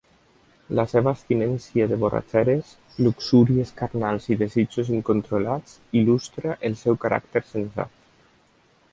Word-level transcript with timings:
La 0.77 0.83
seva 0.91 1.11
abstinència 1.15 1.85
de 1.91 1.97
borratxeres, 2.03 2.71
luxúries 3.07 3.73
carnals 3.81 4.25
i 4.35 4.37
desitjos 4.39 4.89
incontrolats 4.99 5.75
il·lustra 6.01 6.55
el 6.71 6.79
seu 6.85 6.97
caràcter 7.05 7.43
sensat. 7.51 7.93